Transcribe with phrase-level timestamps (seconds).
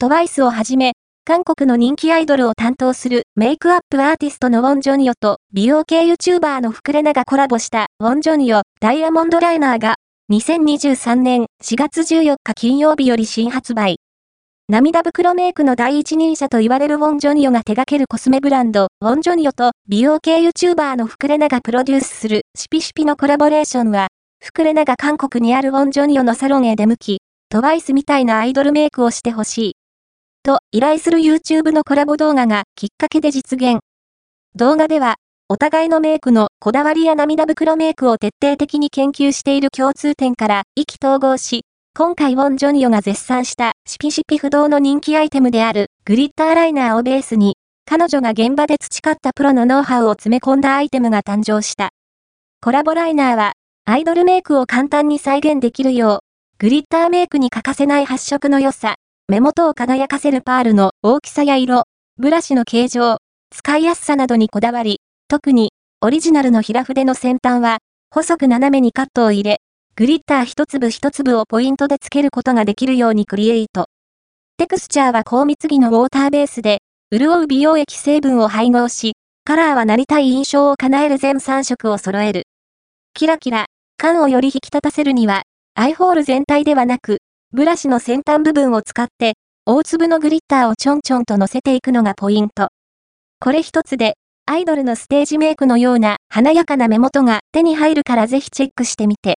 [0.00, 0.92] トワイスをはじめ、
[1.24, 9.96] 韓国の人気アイドルを担当するメイクアップアーティストのウォン・ジョニオと美容系 YouTuber のフクレナがコラボしたウォン・ジョニオダイヤモンドライナーが
[10.30, 13.96] 2023年4月14日金曜日より新発売。
[14.68, 24.06] 涙袋メイクの第一人者と言われるウォン・ジョニオが手掛けるコスメブランド、ウォン・ジョニオと美容系 YouTuber のフクレナがプロデュースするシピシピのコラボレーションは、
[24.44, 27.18] フクレナが韓国にあるウォン・ジョニオのサロンへ出向き、
[27.48, 29.74] トワイスみたいなアイドルメイクをしてほしい。
[30.48, 33.80] と依頼する YouTube のコラボ動画がきっかけで実現。
[34.54, 35.16] 動画では、
[35.50, 51.90] お互いのメイクのこだわりや涙袋メイクを徹底的に研究している共通点から意気投合し、今回ウォン・ジョニオが絶賛したシピシピ不動の人気アイテムであるグリッターライナーをベースに、彼女が現場で培ったプロのノウハウを詰め込んだアイテムが誕生した。
[52.62, 53.52] コラボライナーは、
[53.84, 56.18] アイドルメイクを簡単に再現できるよう、
[56.56, 58.94] グリッターメイクに欠かせない発色の良さ、
[59.30, 61.84] 目元を輝かせるパールの大きさや色、
[62.16, 63.18] ブラシの形状、
[63.54, 69.60] 使いやすさなどにこだわり、特に、オリジナルの平筆の先端は、細く斜めにカットを入れ、
[69.96, 73.88] グリッター一粒一粒をポイントで付けることができるようにクリエイト。
[74.56, 76.78] テクスチャーは高密度のウォーターベースで、
[77.12, 79.12] 潤う美容液成分を配合し、
[79.44, 82.44] カラーはなりたい印象を叶える全3色を揃える。
[83.12, 83.66] キラキラ、
[83.98, 85.42] 感をより引き立たせるには、
[85.74, 87.18] アイホール全体ではなく、
[87.50, 89.32] ブラシの先端部分を使って、
[89.64, 92.68] 大粒のグリッターをちょんちょんと乗せていくのがポイント。
[93.40, 94.14] これ一つで、
[94.46, 99.36] アイドルのステージメイクのような華やかな目元が手に入るからぜひチェックしてみて。